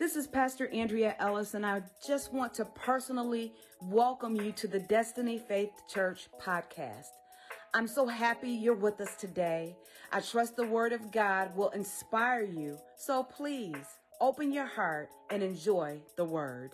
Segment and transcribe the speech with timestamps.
[0.00, 4.80] This is Pastor Andrea Ellis, and I just want to personally welcome you to the
[4.80, 7.10] Destiny Faith Church podcast.
[7.74, 9.76] I'm so happy you're with us today.
[10.10, 13.76] I trust the Word of God will inspire you, so please
[14.22, 16.70] open your heart and enjoy the Word.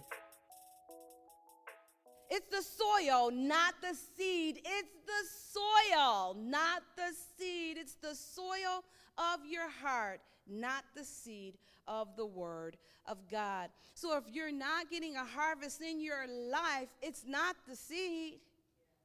[2.30, 4.60] It's the soil, not the seed.
[4.64, 5.58] It's the
[5.92, 7.76] soil, not the seed.
[7.76, 8.84] It's the soil
[9.18, 11.54] of your heart, not the seed
[11.88, 12.76] of the word
[13.06, 13.70] of God.
[13.94, 18.40] So if you're not getting a harvest in your life, it's not the seed.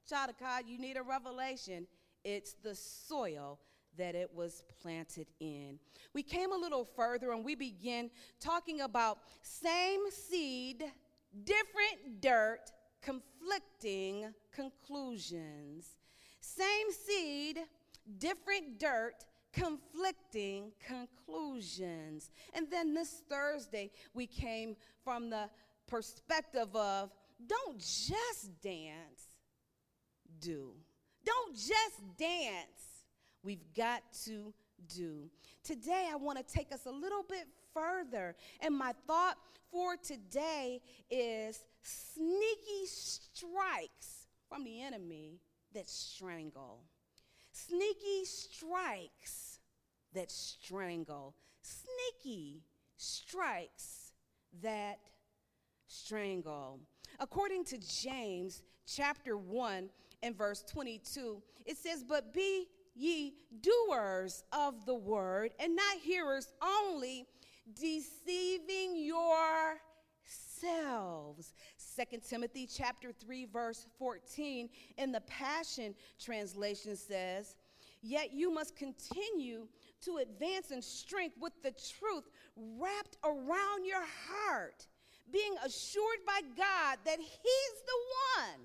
[0.09, 1.87] Child of God, you need a revelation.
[2.23, 3.59] It's the soil
[3.97, 5.79] that it was planted in.
[6.13, 8.09] We came a little further and we began
[8.39, 10.83] talking about same seed,
[11.43, 15.97] different dirt, conflicting conclusions.
[16.39, 17.59] Same seed,
[18.17, 22.31] different dirt, conflicting conclusions.
[22.53, 25.49] And then this Thursday, we came from the
[25.87, 27.11] perspective of
[27.47, 29.27] don't just dance,
[30.39, 30.73] do.
[31.25, 33.05] Don't just dance.
[33.43, 34.53] We've got to
[34.95, 35.29] do.
[35.63, 38.35] Today, I want to take us a little bit further.
[38.59, 39.37] And my thought
[39.71, 45.39] for today is sneaky strikes from the enemy
[45.73, 46.83] that strangle.
[47.67, 49.59] Sneaky strikes
[50.13, 51.35] that strangle.
[51.61, 52.63] Sneaky
[52.97, 54.13] strikes
[54.61, 54.99] that
[55.87, 56.79] strangle.
[57.19, 59.89] According to James chapter 1
[60.23, 66.51] and verse 22, it says, But be ye doers of the word and not hearers
[66.61, 67.27] only,
[67.73, 71.53] deceiving yourselves.
[71.95, 77.55] 2 Timothy chapter 3 verse 14 in the Passion translation says,
[78.01, 79.67] Yet you must continue
[80.01, 84.87] to advance in strength with the truth wrapped around your heart,
[85.31, 88.59] being assured by God that He's the one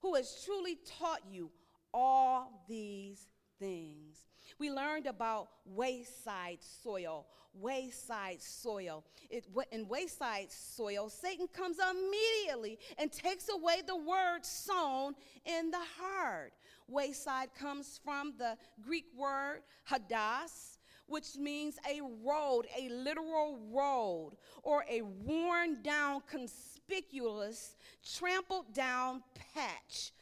[0.00, 1.50] who has truly taught you
[1.92, 4.26] all these things.
[4.62, 7.26] We learned about wayside soil.
[7.52, 9.04] Wayside soil.
[9.28, 15.14] It, in wayside soil, Satan comes immediately and takes away the word sown
[15.44, 16.52] in the heart.
[16.86, 24.84] Wayside comes from the Greek word hodos, which means a road, a literal road, or
[24.88, 27.74] a worn down, conspicuous,
[28.04, 29.24] trampled down
[29.54, 30.12] patch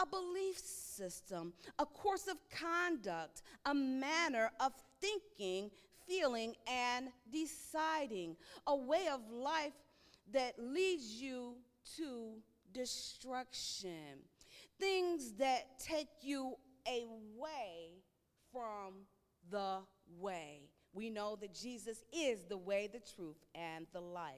[0.00, 5.70] a belief system, a course of conduct, a manner of thinking,
[6.06, 8.36] feeling, and deciding,
[8.66, 9.72] a way of life
[10.32, 11.56] that leads you
[11.96, 12.34] to
[12.72, 14.20] destruction,
[14.78, 16.54] things that take you
[16.86, 18.02] away
[18.52, 18.94] from
[19.50, 19.78] the
[20.18, 20.60] way.
[20.92, 24.34] We know that Jesus is the way, the truth, and the life.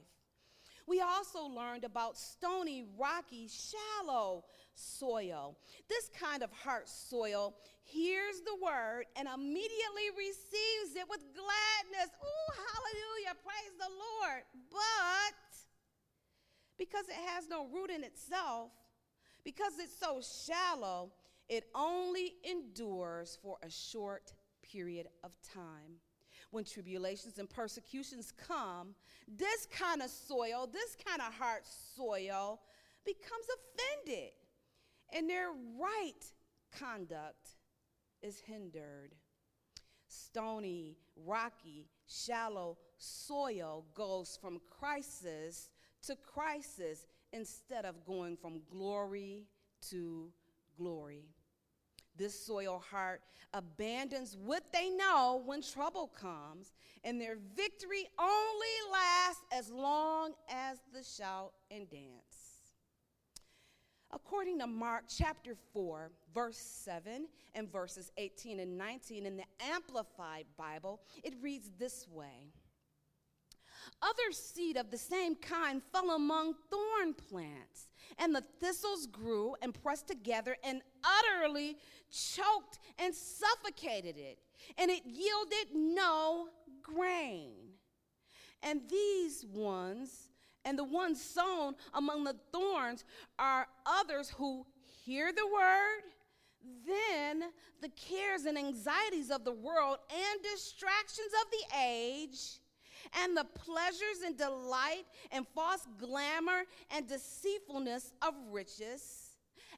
[0.87, 4.45] We also learned about stony, rocky, shallow
[4.81, 5.57] soil.
[5.89, 12.11] This kind of heart soil hears the word and immediately receives it with gladness.
[12.23, 14.43] Oh, hallelujah, praise the Lord.
[14.71, 15.37] But
[16.79, 18.71] because it has no root in itself,
[19.45, 21.13] because it's so shallow,
[21.49, 25.99] it only endures for a short period of time.
[26.51, 28.95] When tribulations and persecutions come,
[29.29, 31.63] this kind of soil, this kind of heart
[31.97, 32.61] soil,
[33.05, 34.31] becomes offended,
[35.13, 36.25] and their right
[36.77, 37.57] conduct
[38.23, 39.15] is hindered.
[40.07, 45.71] Stony, rocky, shallow soil goes from crisis
[46.03, 49.47] to crisis instead of going from glory
[49.89, 50.31] to
[50.77, 51.27] glory.
[52.17, 53.23] This soil heart
[53.55, 56.73] abandons what they know when trouble comes,
[57.05, 62.30] and their victory only lasts as long as the shout and dance.
[64.13, 70.47] According to Mark chapter 4, verse 7 and verses 18 and 19 in the Amplified
[70.57, 72.51] Bible, it reads this way.
[74.03, 79.75] Other seed of the same kind fell among thorn plants, and the thistles grew and
[79.75, 81.77] pressed together and utterly
[82.11, 84.39] choked and suffocated it,
[84.77, 86.49] and it yielded no
[86.83, 87.53] grain.
[88.63, 90.30] And these ones,
[90.65, 93.05] and the ones sown among the thorns,
[93.39, 94.67] are others who
[95.05, 96.03] hear the word.
[96.87, 97.45] Then
[97.81, 102.61] the cares and anxieties of the world and distractions of the age
[103.23, 106.65] and the pleasures and delight and false glamour
[106.95, 109.31] and deceitfulness of riches,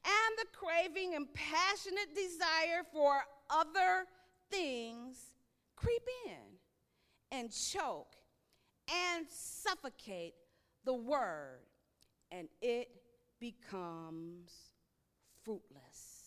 [0.05, 4.07] and the craving and passionate desire for other
[4.51, 5.19] things
[5.77, 8.17] creep in and choke
[8.91, 10.35] and suffocate
[10.85, 11.61] the word,
[12.31, 12.89] and it
[13.41, 14.51] becomes
[15.45, 16.23] fruitless.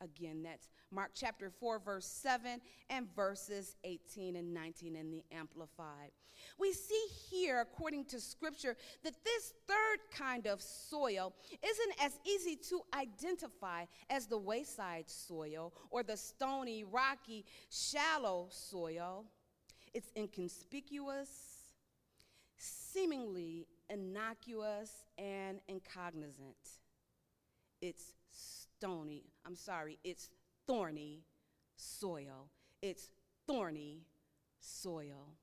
[0.00, 2.60] Again, that's Mark chapter 4, verse 7,
[2.90, 6.10] and verses 18 and 19 in the Amplified.
[6.58, 11.32] We see here, according to scripture, that this third kind of soil
[11.64, 19.24] isn't as easy to identify as the wayside soil or the stony, rocky, shallow soil.
[19.94, 21.28] It's inconspicuous,
[22.64, 26.56] seemingly innocuous, and incognizant.
[27.80, 30.30] It's stony, I'm sorry, it's
[30.66, 31.24] thorny
[31.76, 32.48] soil.
[32.82, 33.10] It's
[33.46, 34.06] thorny
[34.58, 35.34] soil.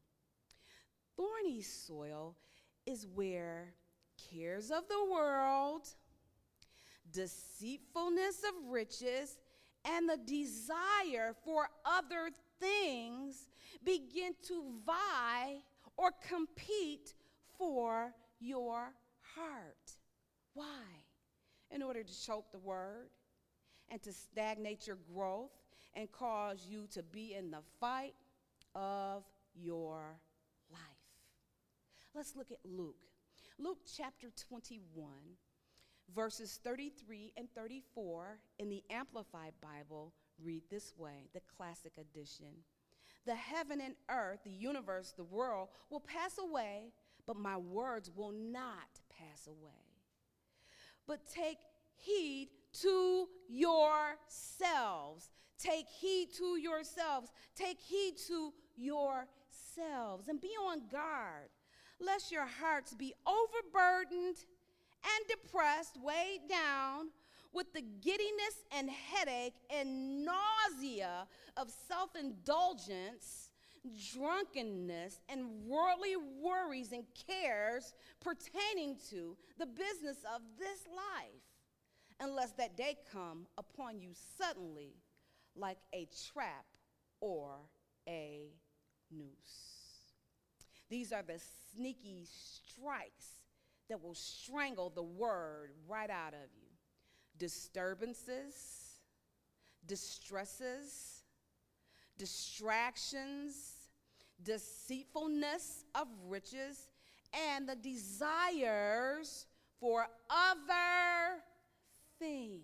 [1.15, 2.35] Thorny soil
[2.85, 3.73] is where
[4.31, 5.88] cares of the world,
[7.12, 9.38] deceitfulness of riches,
[9.85, 12.29] and the desire for other
[12.59, 13.50] things
[13.83, 15.63] begin to vie
[15.98, 17.14] or compete
[17.58, 18.94] for your
[19.36, 19.98] heart.
[20.54, 20.84] Why?
[21.70, 23.10] In order to choke the word,
[23.92, 25.52] and to stagnate your growth
[25.94, 28.16] and cause you to be in the fight
[28.74, 29.24] of
[29.54, 30.18] your
[30.72, 30.80] life.
[32.16, 32.96] Let's look at Luke.
[33.60, 35.10] Luke chapter 21,
[36.16, 42.64] verses 33 and 34 in the Amplified Bible read this way, the classic edition.
[43.25, 46.91] The heaven and earth, the universe, the world will pass away,
[47.27, 49.71] but my words will not pass away.
[51.07, 51.57] But take
[51.95, 52.50] heed
[52.81, 55.29] to yourselves.
[55.59, 57.31] Take heed to yourselves.
[57.56, 61.50] Take heed to yourselves and be on guard,
[62.00, 64.38] lest your hearts be overburdened
[65.03, 67.09] and depressed, weighed down
[67.53, 71.27] with the giddiness and headache and nausea
[71.57, 73.50] of self indulgence,
[74.13, 81.42] drunkenness, and worldly worries and cares pertaining to the business of this life
[82.19, 84.94] unless that day come upon you suddenly
[85.56, 86.65] like a trap
[87.19, 87.56] or
[88.07, 88.47] a
[89.12, 89.81] noose.
[90.89, 91.39] These are the
[91.74, 93.42] sneaky strikes
[93.89, 96.70] that will strangle the word right out of you.
[97.42, 99.00] Disturbances,
[99.88, 101.24] distresses,
[102.16, 103.88] distractions,
[104.44, 106.88] deceitfulness of riches,
[107.34, 109.48] and the desires
[109.80, 111.42] for other
[112.20, 112.62] things.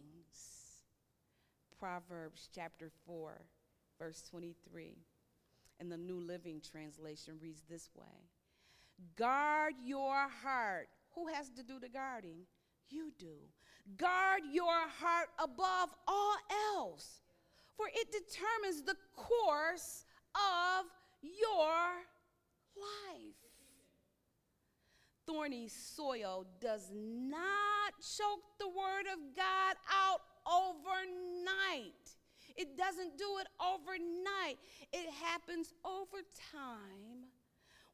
[1.80, 3.42] Proverbs chapter 4,
[3.98, 4.96] verse 23.
[5.80, 8.30] And the New Living Translation reads this way
[9.16, 10.90] Guard your heart.
[11.16, 12.46] Who has to do the guarding?
[12.92, 13.38] You do.
[13.96, 16.36] Guard your heart above all
[16.76, 17.22] else,
[17.76, 20.06] for it determines the course
[20.36, 20.86] of
[21.22, 21.70] your
[22.76, 23.48] life
[25.28, 31.92] thorny soil does not choke the word of God out overnight.
[32.56, 34.58] It doesn't do it overnight.
[34.94, 37.28] It happens over time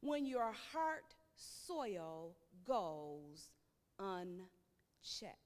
[0.00, 3.50] when your heart soil goes
[3.98, 5.43] unchecked.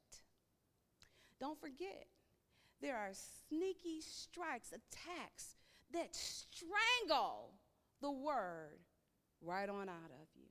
[1.40, 2.06] Don't forget,
[2.80, 3.10] there are
[3.48, 5.56] sneaky strikes, attacks
[5.92, 7.54] that strangle
[8.00, 8.80] the word
[9.40, 10.48] right on out of you.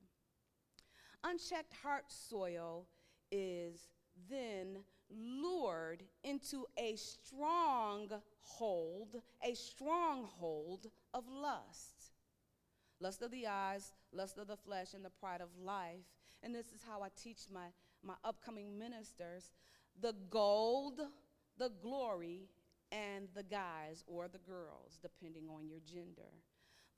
[1.24, 2.88] Unchecked heart soil
[3.32, 3.88] is
[4.30, 4.78] then
[5.10, 8.10] lured into a strong
[8.42, 12.12] hold, a stronghold of lust.
[13.00, 16.06] Lust of the eyes, lust of the flesh, and the pride of life.
[16.44, 17.68] And this is how I teach my,
[18.04, 19.52] my upcoming ministers
[20.02, 21.02] the gold,
[21.58, 22.50] the glory,
[22.92, 26.32] and the guys or the girls, depending on your gender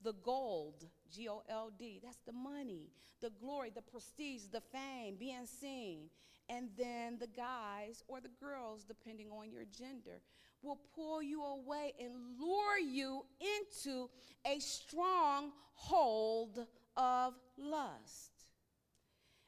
[0.02, 2.90] the gold, G O L D, that's the money,
[3.20, 6.08] the glory, the prestige, the fame, being seen.
[6.48, 10.20] And then the guys or the girls, depending on your gender,
[10.62, 14.10] will pull you away and lure you into
[14.44, 16.66] a strong hold
[16.96, 18.32] of lust.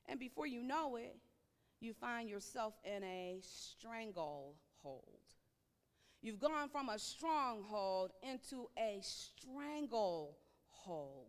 [0.08, 1.16] And before you know it,
[1.82, 4.46] you find yourself in a stranglehold.
[6.20, 10.36] You've gone from a stronghold into a stranglehold
[10.84, 11.26] hold.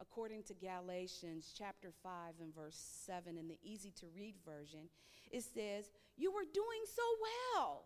[0.00, 4.88] According to Galatians chapter 5 and verse 7 in the easy to read version,
[5.30, 7.82] it says, You were doing so well.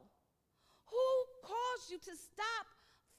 [0.87, 1.09] Who
[1.43, 2.67] caused you to stop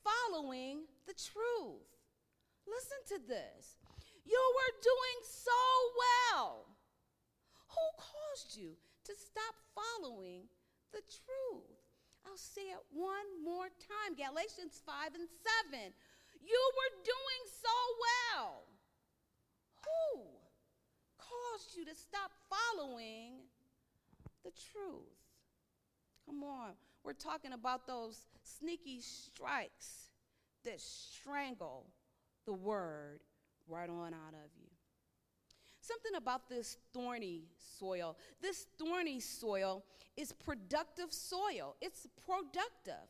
[0.06, 1.90] following the truth?
[2.68, 3.78] Listen to this.
[4.26, 5.52] You were doing so
[6.34, 6.73] well.
[7.74, 10.46] Who caused you to stop following
[10.94, 11.82] the truth?
[12.26, 15.28] I'll say it one more time Galatians 5 and
[15.70, 15.92] 7.
[16.40, 18.64] You were doing so well.
[19.84, 20.22] Who
[21.18, 23.44] caused you to stop following
[24.44, 25.20] the truth.
[26.26, 26.72] Come on.
[27.04, 30.10] We're talking about those sneaky strikes
[30.64, 31.88] that strangle
[32.46, 33.20] the word
[33.68, 34.70] right on out of you.
[35.84, 37.44] Something about this thorny
[37.78, 38.16] soil.
[38.42, 39.84] This thorny soil
[40.16, 41.76] is productive soil.
[41.82, 43.10] It's productive.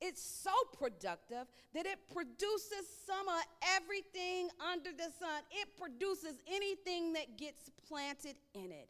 [0.00, 3.40] It's so productive that it produces some of
[3.76, 5.42] everything under the sun.
[5.52, 8.88] It produces anything that gets planted in it.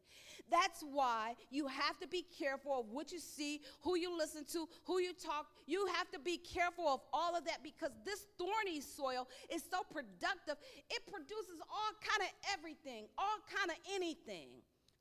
[0.51, 4.69] That's why you have to be careful of what you see, who you listen to,
[4.85, 5.47] who you talk.
[5.67, 9.83] You have to be careful of all of that because this thorny soil is so
[9.91, 10.57] productive.
[10.91, 14.49] It produces all kind of everything, all kind of anything.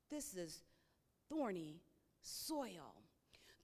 [0.10, 0.60] This is
[1.30, 1.82] thorny
[2.22, 2.94] soil.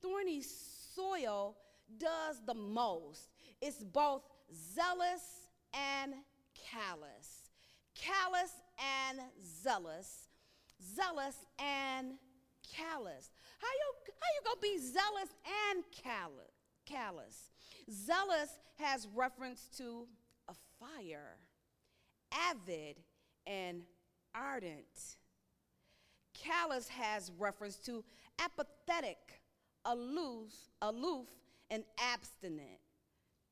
[0.02, 1.56] Thorny soil
[1.98, 3.30] does the most.
[3.62, 4.24] It's both
[4.74, 6.14] zealous and
[6.70, 7.50] callous.
[7.96, 8.52] Callous
[9.10, 9.20] and
[9.64, 10.28] zealous.
[10.96, 12.14] Zealous and
[12.76, 13.30] callous.
[13.60, 15.30] How you how you gonna be zealous
[15.72, 16.52] and callous?
[16.86, 17.50] Callous.
[17.92, 20.08] Zealous has reference to
[20.50, 21.38] a fire,
[22.32, 22.98] avid
[23.46, 23.84] and
[24.36, 25.18] ardent.
[26.34, 28.04] Callous has reference to
[28.40, 29.42] apathetic,
[29.86, 31.28] aloof, aloof,
[31.70, 32.80] and abstinent.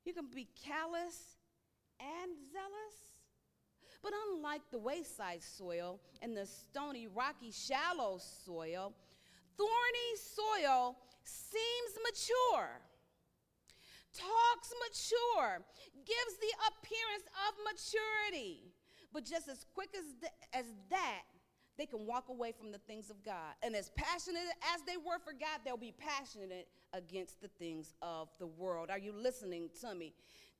[0.06, 1.38] You can be callous
[2.00, 3.11] and zealous.
[4.02, 8.94] But unlike the wayside soil and the stony, rocky, shallow soil,
[9.58, 12.82] thorny soil seems mature,
[14.14, 15.62] talks mature,
[15.94, 18.74] gives the appearance of maturity.
[19.14, 21.24] But just as quick as, th- as that,
[21.78, 23.54] they can walk away from the things of God.
[23.64, 24.44] And as passionate
[24.74, 28.90] as they were for God, they'll be passionate against the things of the world.
[28.90, 30.14] Are you listening to me?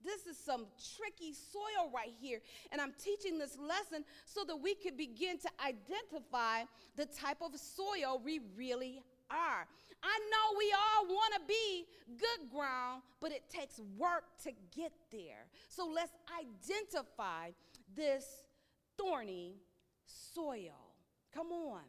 [0.04, 0.66] This is some
[0.98, 2.40] tricky soil right here.
[2.72, 6.64] And I'm teaching this lesson so that we can begin to identify
[6.96, 9.68] the type of soil we really are.
[10.04, 11.86] I know we all want to be
[12.18, 15.46] good ground, but it takes work to get there.
[15.70, 17.52] So let's identify
[17.96, 18.26] this
[18.98, 19.56] thorny
[20.06, 20.96] soil.
[21.34, 21.82] Come on.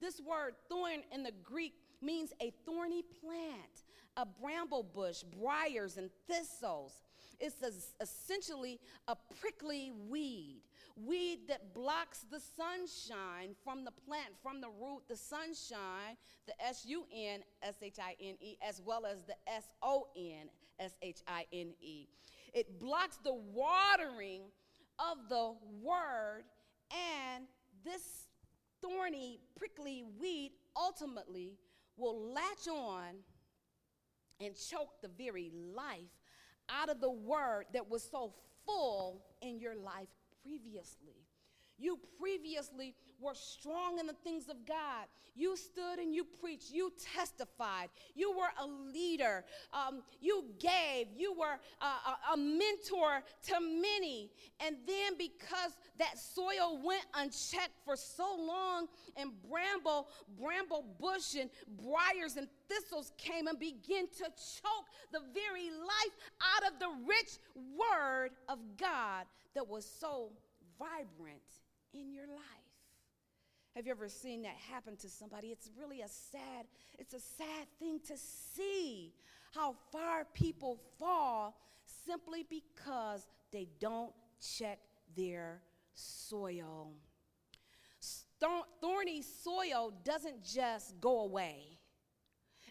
[0.00, 3.84] This word thorn in the Greek means a thorny plant,
[4.16, 7.00] a bramble bush, briars, and thistles.
[7.40, 10.62] It's essentially a prickly weed,
[10.96, 16.16] weed that blocks the sunshine from the plant, from the root, the sunshine,
[16.46, 20.08] the S U N S H I N E, as well as the S O
[20.16, 20.48] N
[20.80, 22.08] S H I N E.
[22.52, 24.42] It blocks the watering
[24.98, 26.44] of the word,
[26.90, 27.44] and
[27.84, 28.28] this
[28.82, 31.58] thorny, prickly weed ultimately
[31.96, 33.16] will latch on
[34.40, 36.18] and choke the very life
[36.68, 38.32] out of the word that was so
[38.66, 40.08] full in your life
[40.42, 41.17] previously.
[41.78, 45.06] You previously were strong in the things of God.
[45.38, 46.72] You stood and you preached.
[46.72, 47.90] You testified.
[48.16, 49.44] You were a leader.
[49.72, 51.06] Um, you gave.
[51.16, 54.30] You were a, a, a mentor to many.
[54.66, 60.08] And then because that soil went unchecked for so long, and bramble,
[60.40, 61.50] bramble bush and
[61.84, 66.16] briars and thistles came and began to choke the very life
[66.56, 67.38] out of the rich
[67.76, 70.30] word of God that was so
[70.78, 71.42] vibrant
[71.92, 72.44] in your life.
[73.74, 75.48] Have you ever seen that happen to somebody?
[75.48, 76.66] It's really a sad,
[76.98, 79.12] it's a sad thing to see
[79.54, 81.56] how far people fall
[82.06, 84.78] simply because they don't check
[85.16, 85.62] their
[85.94, 86.92] soil.
[88.80, 91.78] Thorny soil doesn't just go away.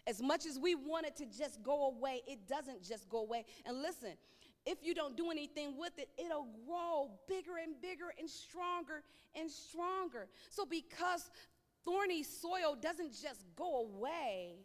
[0.06, 3.44] As much as we want it to just go away, it doesn't just go away.
[3.66, 4.14] And listen,
[4.68, 9.02] if you don't do anything with it, it'll grow bigger and bigger and stronger
[9.34, 10.28] and stronger.
[10.50, 11.30] So, because
[11.86, 14.56] thorny soil doesn't just go away,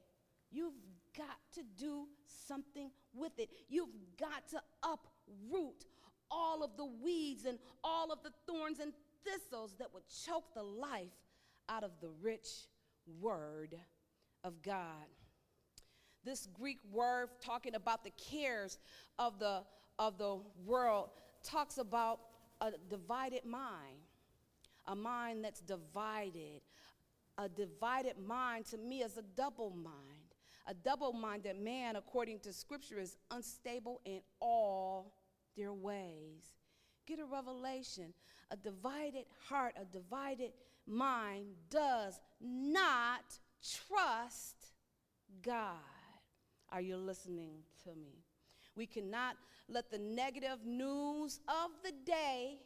[0.52, 0.74] you've
[1.18, 2.08] got to do
[2.48, 3.50] something with it.
[3.70, 5.86] You've got to uproot
[6.30, 8.92] all of the weeds and all of the thorns and
[9.24, 11.16] thistles that would choke the life
[11.70, 12.68] out of the rich
[13.22, 13.74] word
[14.44, 15.08] of God.
[16.26, 18.80] This Greek word talking about the cares
[19.18, 19.64] of the
[20.00, 21.10] of the world
[21.44, 22.20] talks about
[22.62, 23.98] a divided mind,
[24.88, 26.62] a mind that's divided.
[27.38, 29.98] A divided mind to me is a double mind.
[30.68, 35.14] A double minded man, according to scripture, is unstable in all
[35.58, 36.56] their ways.
[37.06, 38.14] Get a revelation.
[38.52, 40.52] A divided heart, a divided
[40.88, 43.24] mind does not
[43.88, 44.56] trust
[45.42, 45.78] God.
[46.72, 48.23] Are you listening to me?
[48.76, 49.38] We cannot
[49.68, 52.60] let the negative news of the day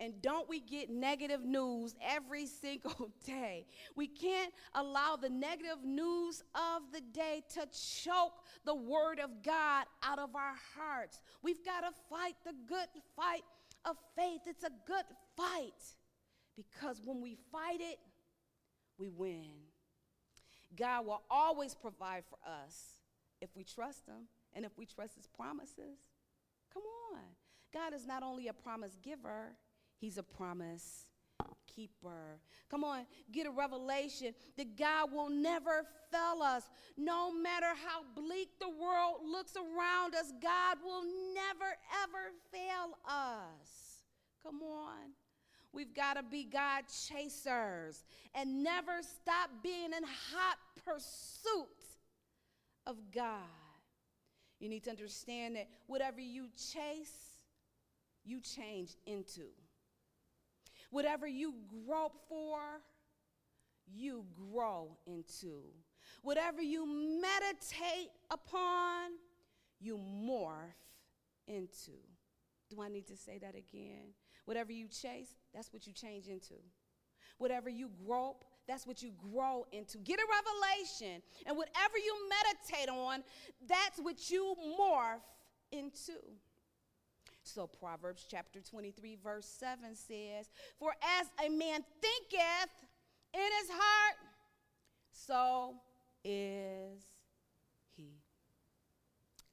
[0.00, 3.66] And don't we get negative news every single day?
[3.94, 7.66] We can't allow the negative news of the day to
[8.02, 8.34] choke
[8.64, 11.20] the word of God out of our hearts.
[11.42, 13.42] We've got to fight the good fight
[13.84, 14.40] of faith.
[14.46, 15.04] It's a good
[15.36, 15.80] fight
[16.56, 17.98] because when we fight it,
[18.98, 19.50] we win.
[20.76, 23.00] God will always provide for us
[23.40, 25.98] if we trust Him and if we trust His promises.
[26.72, 26.82] Come
[27.12, 27.20] on.
[27.72, 29.56] God is not only a promise giver,
[29.98, 31.06] He's a promise
[31.74, 32.38] keeper.
[32.70, 36.70] Come on, get a revelation that God will never fail us.
[36.96, 41.02] No matter how bleak the world looks around us, God will
[41.34, 44.02] never, ever fail us.
[44.42, 45.12] Come on.
[45.72, 51.66] We've got to be God chasers and never stop being in hot pursuit
[52.86, 53.63] of God.
[54.64, 57.36] You need to understand that whatever you chase,
[58.24, 59.42] you change into.
[60.88, 61.52] Whatever you
[61.86, 62.58] grope for,
[63.86, 65.64] you grow into.
[66.22, 66.86] Whatever you
[67.20, 69.10] meditate upon,
[69.80, 70.72] you morph
[71.46, 71.98] into.
[72.70, 74.14] Do I need to say that again?
[74.46, 76.54] Whatever you chase, that's what you change into.
[77.36, 79.98] Whatever you grope, that's what you grow into.
[79.98, 83.22] Get a revelation, and whatever you meditate on,
[83.68, 85.20] that's what you morph
[85.70, 86.12] into.
[87.42, 92.72] So Proverbs chapter 23, verse 7 says, For as a man thinketh
[93.34, 94.16] in his heart,
[95.12, 95.74] so
[96.24, 97.04] is
[97.96, 98.14] he.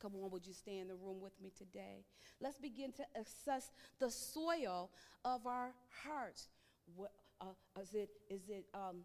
[0.01, 2.05] Come on, would you stay in the room with me today?
[2.39, 4.89] Let's begin to assess the soil
[5.25, 6.47] of our hearts.
[6.95, 8.97] What, uh, is it, is it um,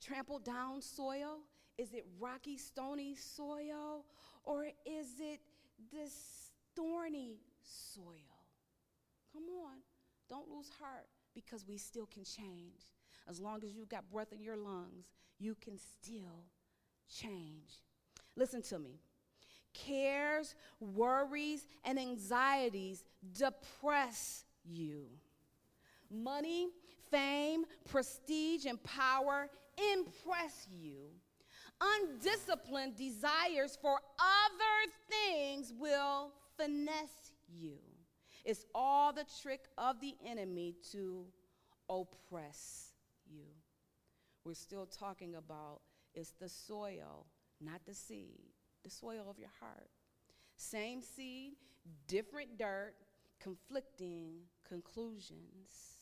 [0.00, 1.38] trampled down soil?
[1.78, 4.04] Is it rocky, stony soil?
[4.44, 5.40] Or is it
[5.92, 8.04] this thorny soil?
[9.32, 9.78] Come on,
[10.28, 12.86] don't lose heart because we still can change.
[13.28, 15.06] As long as you've got breath in your lungs,
[15.38, 16.44] you can still
[17.08, 17.80] change.
[18.36, 19.00] Listen to me.
[19.72, 25.06] Cares, worries, and anxieties depress you.
[26.10, 26.68] Money,
[27.12, 29.48] fame, prestige, and power
[29.94, 31.10] impress you.
[31.80, 37.78] Undisciplined desires for other things will finesse you.
[38.44, 41.26] It's all the trick of the enemy to
[41.88, 42.92] oppress
[43.28, 43.46] you.
[44.44, 45.80] We're still talking about
[46.14, 47.26] it's the soil,
[47.60, 48.40] not the seed,
[48.82, 49.90] the soil of your heart.
[50.56, 51.52] Same seed,
[52.06, 52.94] different dirt,
[53.40, 54.34] conflicting
[54.68, 56.01] conclusions.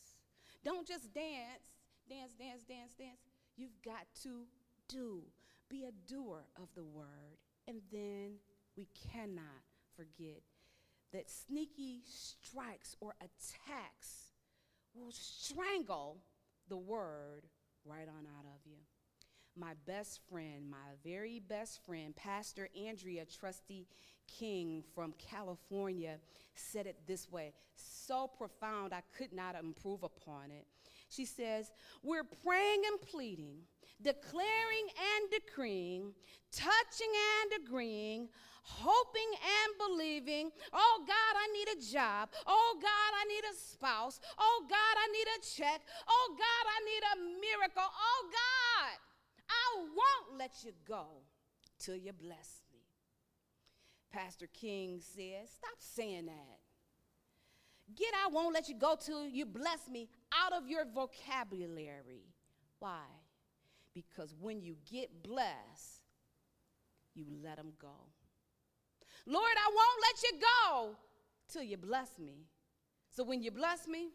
[0.63, 1.73] Don't just dance,
[2.09, 3.19] dance, dance, dance, dance.
[3.57, 4.45] You've got to
[4.87, 5.23] do.
[5.69, 7.37] Be a doer of the word.
[7.67, 8.35] And then
[8.77, 9.63] we cannot
[9.95, 10.41] forget
[11.13, 14.31] that sneaky strikes or attacks
[14.93, 16.17] will strangle
[16.69, 17.47] the word
[17.85, 18.77] right on out of you.
[19.57, 23.87] My best friend, my very best friend, Pastor Andrea Trusty
[24.39, 26.17] King from California,
[26.55, 27.53] said it this way
[28.11, 30.65] so profound, I could not improve upon it.
[31.09, 31.71] She says,
[32.03, 33.59] We're praying and pleading,
[34.01, 36.13] declaring and decreeing,
[36.51, 38.29] touching and agreeing,
[38.63, 40.51] hoping and believing.
[40.73, 42.29] Oh God, I need a job.
[42.47, 44.19] Oh God, I need a spouse.
[44.37, 45.81] Oh God, I need a check.
[46.07, 47.83] Oh God, I need a miracle.
[47.83, 48.97] Oh God,
[49.49, 51.05] I won't let you go
[51.79, 52.70] till you bless me.
[54.11, 56.59] Pastor King says, Stop saying that.
[57.95, 62.25] Get I won't let you go till you bless me out of your vocabulary.
[62.79, 63.03] Why?
[63.93, 66.01] Because when you get blessed,
[67.13, 67.89] you let them go.
[69.25, 70.95] Lord, I won't let you go
[71.51, 72.45] till you bless me.
[73.09, 74.09] So when you bless me,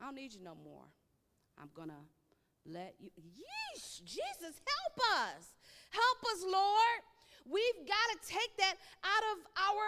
[0.00, 0.84] I don't need you no more.
[1.60, 2.02] I'm going to
[2.66, 3.10] let you.
[3.20, 5.44] Yeesh, Jesus, help us.
[5.90, 7.11] Help us, Lord.
[7.44, 9.86] We've got to take that out of our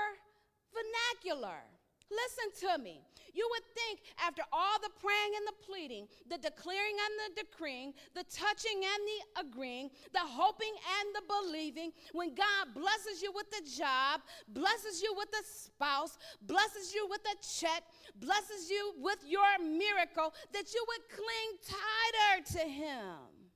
[0.75, 1.63] vernacular.
[2.11, 3.01] Listen to me.
[3.35, 7.93] You would think after all the praying and the pleading, the declaring and the decreeing,
[8.15, 13.51] the touching and the agreeing, the hoping and the believing, when God blesses you with
[13.59, 17.83] a job, blesses you with a spouse, blesses you with a check,
[18.21, 23.51] blesses you with your miracle, that you would cling tighter to Him.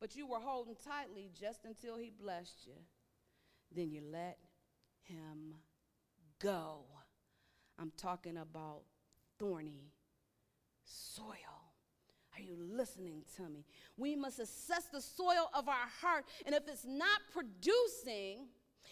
[0.00, 2.80] But you were holding tightly just until He blessed you.
[3.74, 4.38] Then you let
[5.02, 5.54] Him
[6.40, 6.84] go.
[7.78, 8.82] I'm talking about
[9.38, 9.92] thorny
[10.84, 11.24] soil.
[12.36, 13.64] Are you listening to me?
[13.96, 18.48] We must assess the soil of our heart, and if it's not producing,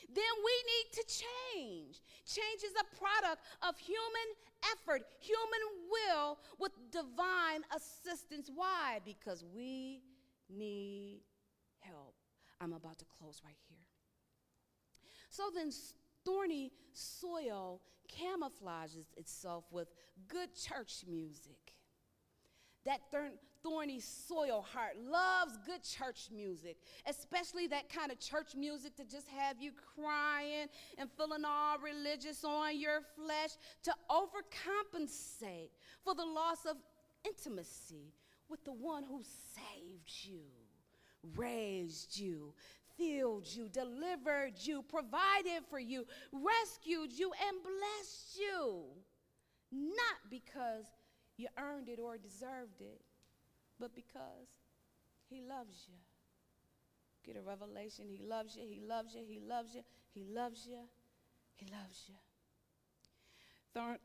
[0.09, 2.01] then we need to change.
[2.25, 4.29] Change is a product of human
[4.73, 8.51] effort, human will with divine assistance.
[8.55, 9.01] Why?
[9.05, 10.03] Because we
[10.49, 11.23] need
[11.81, 12.15] help.
[12.61, 13.92] I'm about to close right here.
[15.33, 15.71] So then,
[16.27, 19.89] thorny soil camouflages itself with
[20.29, 21.73] good church music.
[22.85, 23.01] That
[23.63, 29.27] thorny soil heart loves good church music, especially that kind of church music to just
[29.29, 30.67] have you crying
[30.99, 33.53] and feeling all religious on your flesh
[33.85, 35.71] to overcompensate
[36.05, 36.77] for the loss of
[37.25, 38.13] intimacy
[38.51, 39.23] with the one who
[39.55, 40.43] saved you,
[41.37, 42.53] raised you,
[42.97, 48.85] filled you, delivered you, provided for you, rescued you, and blessed you.
[49.71, 50.85] Not because
[51.37, 53.01] you earned it or deserved it,
[53.81, 54.49] but because
[55.29, 55.95] He loves you.
[57.25, 58.07] Get a revelation.
[58.09, 58.67] He loves you.
[58.69, 59.23] He loves you.
[59.27, 59.83] He loves you.
[60.13, 60.89] He loves you.
[61.55, 62.15] He loves you.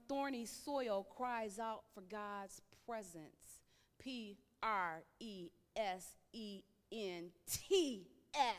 [0.07, 3.61] Thorny soil cries out for God's presence.
[3.99, 8.07] P R E S E N T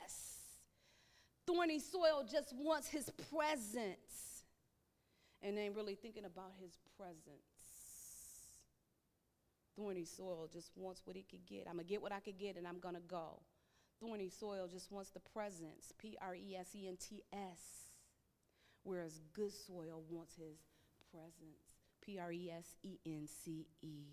[0.04, 0.28] S.
[1.46, 4.42] Thorny soil just wants his presence
[5.42, 7.22] and ain't really thinking about his presence.
[9.76, 11.66] Thorny soil just wants what he could get.
[11.68, 13.40] I'm going to get what I could get and I'm going to go.
[14.00, 15.92] Thorny soil just wants the presence.
[15.98, 17.92] P R E S E N T S.
[18.82, 20.58] Whereas good soil wants his
[21.12, 21.78] presence.
[22.02, 24.04] P R E S E N C E.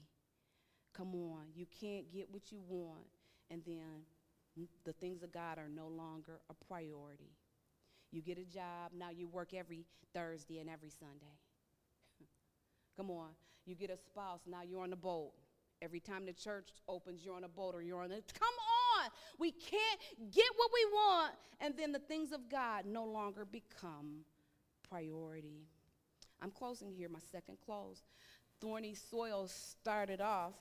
[0.93, 3.08] Come on, you can't get what you want
[3.49, 4.06] and then
[4.85, 7.31] the things of God are no longer a priority.
[8.11, 11.35] You get a job, now you work every Thursday and every Sunday.
[12.97, 13.29] Come on.
[13.65, 15.31] You get a spouse, now you're on the boat.
[15.81, 18.15] Every time the church opens, you're on a boat or you're on a.
[18.15, 18.55] Come
[19.03, 19.09] on!
[19.37, 19.99] We can't
[20.31, 24.21] get what we want, and then the things of God no longer become
[24.89, 25.67] priority.
[26.41, 28.03] I'm closing here, my second close.
[28.61, 30.53] Thorny soil started off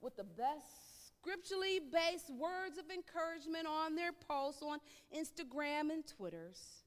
[0.00, 0.91] with the best
[1.22, 4.78] scripturally based words of encouragement on their posts on
[5.16, 6.82] Instagram and Twitters.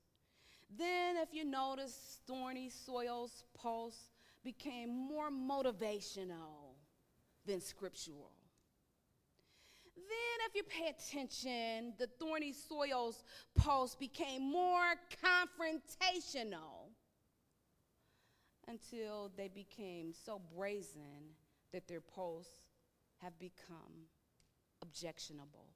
[0.77, 4.09] Then, if you notice, Thorny Soil's posts
[4.43, 6.75] became more motivational
[7.45, 8.31] than scriptural.
[9.95, 13.23] Then, if you pay attention, the Thorny Soil's
[13.55, 16.89] posts became more confrontational
[18.67, 21.35] until they became so brazen
[21.71, 22.55] that their posts
[23.21, 24.09] have become
[24.85, 25.67] objectionable.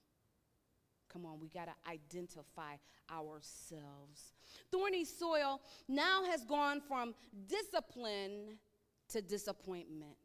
[1.12, 2.76] Come on, we got to identify
[3.12, 4.34] ourselves.
[4.72, 7.16] Thorny soil now has gone from
[7.48, 8.60] discipline
[9.10, 10.18] to disappointment.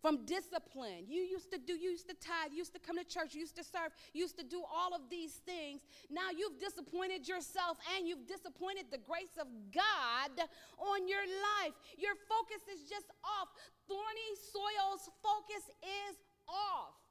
[0.00, 3.04] From discipline, you used to do, you used to tithe, you used to come to
[3.04, 5.80] church, you used to serve, you used to do all of these things.
[6.10, 10.44] Now you've disappointed yourself and you've disappointed the grace of God
[10.76, 11.72] on your life.
[11.96, 13.48] Your focus is just off.
[13.88, 17.03] Thorny soil's focus is off.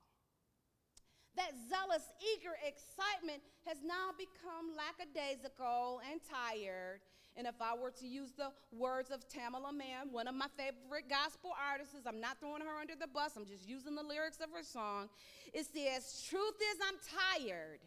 [1.35, 7.01] That zealous, eager excitement has now become lackadaisical and tired.
[7.35, 11.09] And if I were to use the words of Tamela Mann, one of my favorite
[11.09, 14.51] gospel artists, I'm not throwing her under the bus, I'm just using the lyrics of
[14.53, 15.09] her song.
[15.53, 16.99] It says, Truth is, I'm
[17.41, 17.79] tired.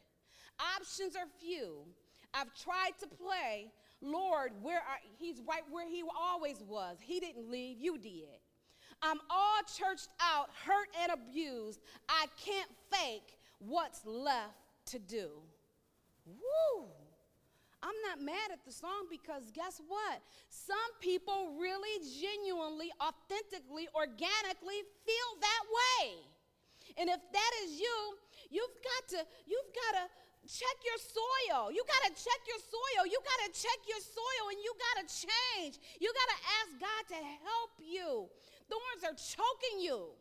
[0.77, 1.87] Options are few.
[2.35, 6.99] I've tried to play, Lord, where are, he's right where he always was.
[7.01, 8.41] He didn't leave, you did.
[9.03, 11.81] I'm all churched out, hurt and abused.
[12.09, 14.55] I can't fake what's left
[14.87, 15.29] to do.
[16.27, 16.87] Woo!
[17.83, 20.19] I'm not mad at the song because guess what?
[20.49, 26.19] Some people really, genuinely, authentically, organically feel that way.
[26.99, 27.99] And if that is you,
[28.51, 30.05] you've got to, you've got to
[30.51, 31.71] check your soil.
[31.71, 33.07] You got to check your soil.
[33.07, 35.79] You got to check your soil and you got to change.
[36.01, 38.31] You got to ask God to help you.
[38.67, 40.15] Thorns are choking you.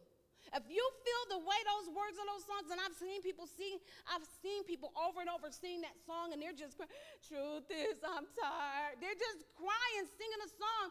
[0.53, 3.81] If you feel the way those words of those songs, and I've seen people sing,
[4.07, 6.93] I've seen people over and over sing that song, and they're just crying,
[7.25, 9.01] truth is, I'm tired.
[9.01, 10.85] They're just crying, singing a song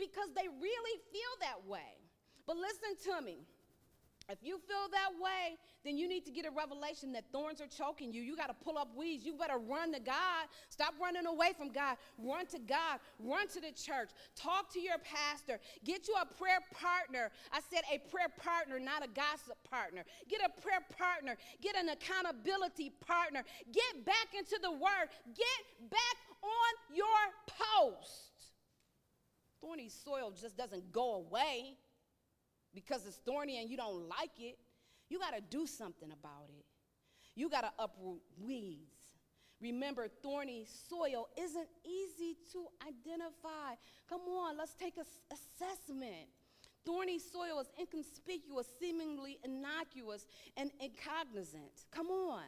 [0.00, 2.00] because they really feel that way.
[2.48, 3.44] But listen to me.
[4.28, 7.66] If you feel that way, then you need to get a revelation that thorns are
[7.66, 8.22] choking you.
[8.22, 9.24] You got to pull up weeds.
[9.24, 10.48] You better run to God.
[10.70, 11.96] Stop running away from God.
[12.18, 13.00] Run to God.
[13.18, 14.10] Run to the church.
[14.34, 15.60] Talk to your pastor.
[15.84, 17.30] Get you a prayer partner.
[17.52, 20.04] I said a prayer partner, not a gossip partner.
[20.28, 21.36] Get a prayer partner.
[21.60, 23.44] Get an accountability partner.
[23.72, 25.12] Get back into the word.
[25.36, 27.06] Get back on your
[27.46, 28.54] post.
[29.60, 31.76] Thorny soil just doesn't go away
[32.74, 34.58] because it's thorny and you don't like it,
[35.08, 36.64] you got to do something about it.
[37.34, 38.94] You got to uproot weeds.
[39.60, 43.74] Remember, thorny soil isn't easy to identify.
[44.08, 46.28] Come on, let's take an assessment.
[46.84, 51.86] Thorny soil is inconspicuous, seemingly innocuous, and incognizant.
[51.90, 52.44] Come on.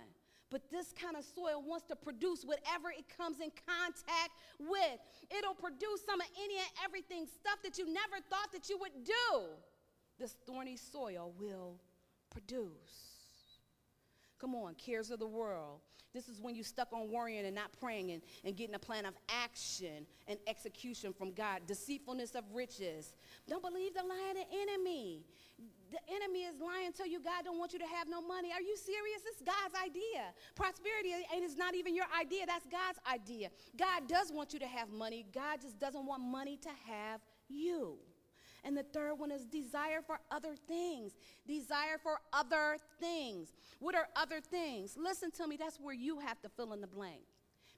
[0.51, 4.99] But this kind of soil wants to produce whatever it comes in contact with.
[5.37, 9.05] It'll produce some of any and everything, stuff that you never thought that you would
[9.05, 9.49] do.
[10.19, 11.77] This thorny soil will
[12.31, 13.17] produce.
[14.39, 15.81] Come on, cares of the world.
[16.17, 19.05] This is when you're stuck on worrying and not praying and, and getting a plan
[19.05, 21.67] of action and execution from God.
[21.67, 23.13] Deceitfulness of riches.
[23.47, 25.27] Don't believe the lie of the enemy.
[25.91, 28.51] The enemy is lying to you God don't want you to have no money.
[28.51, 29.21] Are you serious?
[29.27, 30.33] It's God's idea.
[30.55, 31.11] Prosperity
[31.45, 32.47] is not even your idea.
[32.47, 33.51] That's God's idea.
[33.79, 35.27] God does want you to have money.
[35.35, 37.99] God just doesn't want money to have you.
[38.67, 41.13] And the third one is desire for other things.
[41.47, 43.53] Desire for other things.
[43.79, 44.97] What are other things?
[44.99, 47.23] Listen to me, that's where you have to fill in the blank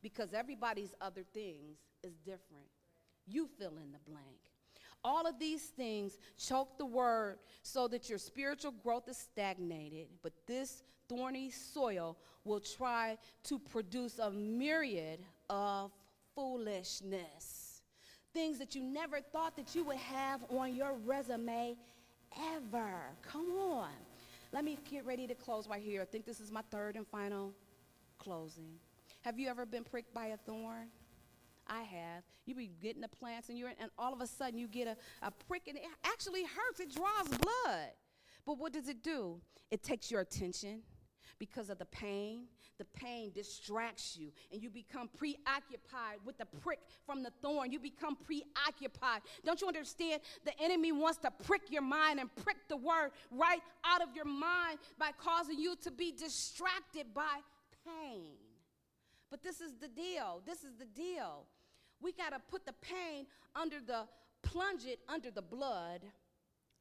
[0.02, 2.64] because everybody's other things is different.
[3.26, 4.38] You fill in the blank.
[5.04, 10.32] All of these things choke the word so that your spiritual growth is stagnated, but
[10.46, 15.20] this thorny soil will try to produce a myriad
[15.50, 15.92] of
[16.34, 17.57] foolishness
[18.38, 21.76] things that you never thought that you would have on your resume
[22.54, 23.00] ever.
[23.20, 23.90] Come on.
[24.52, 26.02] Let me get ready to close right here.
[26.02, 27.52] I think this is my third and final
[28.20, 28.78] closing.
[29.22, 30.86] Have you ever been pricked by a thorn?
[31.66, 32.22] I have.
[32.46, 34.96] You be getting the plants and you're and all of a sudden you get a,
[35.26, 36.78] a prick and it actually hurts.
[36.78, 37.90] It draws blood.
[38.46, 39.40] But what does it do?
[39.72, 40.82] It takes your attention
[41.38, 42.44] because of the pain.
[42.78, 47.72] The pain distracts you, and you become preoccupied with the prick from the thorn.
[47.72, 49.22] You become preoccupied.
[49.44, 50.22] Don't you understand?
[50.44, 54.26] The enemy wants to prick your mind and prick the word right out of your
[54.26, 57.40] mind by causing you to be distracted by
[57.84, 58.36] pain.
[59.28, 60.42] But this is the deal.
[60.46, 61.46] This is the deal.
[62.00, 64.04] We got to put the pain under the,
[64.42, 66.02] plunge it under the blood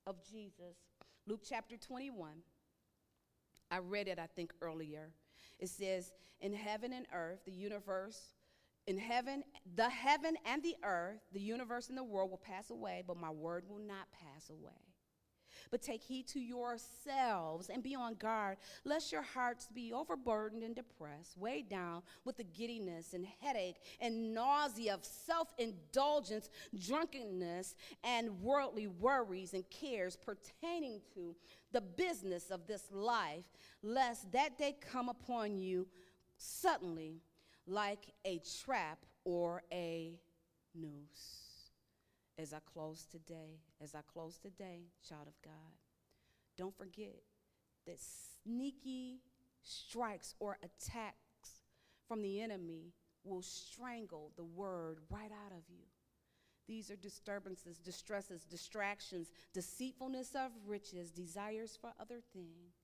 [0.06, 0.78] of Jesus.
[1.26, 2.30] Luke chapter 21.
[3.72, 5.12] I read it, I think, earlier.
[5.60, 8.20] It says, In heaven and earth, the universe,
[8.86, 9.44] in heaven,
[9.76, 13.30] the heaven and the earth, the universe and the world will pass away, but my
[13.30, 14.72] word will not pass away.
[15.72, 20.76] But take heed to yourselves and be on guard, lest your hearts be overburdened and
[20.76, 26.50] depressed, weighed down with the giddiness and headache and nausea of self indulgence,
[26.80, 31.36] drunkenness, and worldly worries and cares pertaining to
[31.72, 33.46] the business of this life,
[33.82, 35.88] lest that day come upon you
[36.38, 37.22] suddenly
[37.66, 40.14] like a trap or a
[40.74, 41.48] noose
[42.40, 45.54] as I close today, as I close today, child of God,
[46.58, 47.22] don't forget
[47.86, 49.22] that sneaky
[49.64, 51.16] strikes or attacks
[52.08, 55.84] from the enemy will strangle the word right out of you.
[56.68, 62.76] These are disturbances, distresses, distractions, deceitfulness of riches, desires for other things.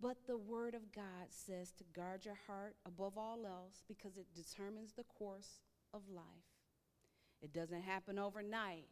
[0.00, 4.26] But the Word of God says to guard your heart above all else because it
[4.34, 5.60] determines the course
[5.92, 6.24] of life.
[7.40, 8.88] It doesn't happen overnight,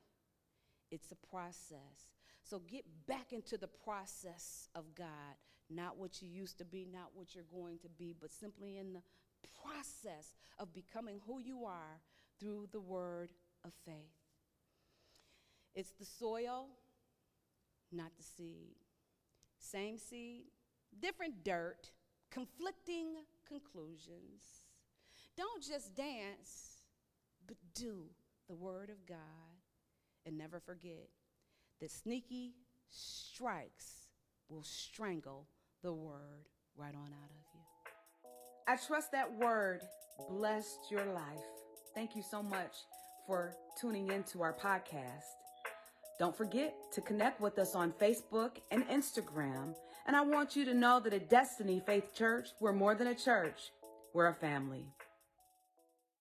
[0.91, 2.13] it's a process.
[2.43, 5.37] So get back into the process of God,
[5.71, 8.93] not what you used to be, not what you're going to be, but simply in
[8.93, 9.03] the
[9.63, 12.01] process of becoming who you are
[12.39, 13.31] through the word
[13.65, 13.95] of faith.
[15.75, 16.67] It's the soil,
[17.91, 18.77] not the seed.
[19.59, 20.45] Same seed,
[21.01, 21.91] different dirt,
[22.31, 23.15] conflicting
[23.47, 24.43] conclusions.
[25.37, 26.85] Don't just dance,
[27.47, 28.05] but do
[28.49, 29.17] the Word of God
[30.27, 31.09] and never forget
[31.81, 32.55] that sneaky
[32.91, 34.09] strikes
[34.49, 35.47] will strangle
[35.83, 37.61] the Word right on out of you.
[38.69, 39.83] I trust that word
[40.31, 41.41] blessed your life.
[41.95, 42.77] Thank you so much
[43.27, 45.25] for tuning into our podcast.
[46.19, 49.75] Don't forget to connect with us on Facebook and Instagram.
[50.07, 53.15] And I want you to know that at Destiny Faith Church, we're more than a
[53.15, 53.71] church,
[54.15, 54.87] we're a family.